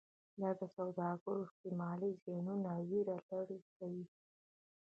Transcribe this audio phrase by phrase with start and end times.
[0.39, 4.05] دا د سوداګرو احتمالي زیانونو ویره لرې کوي.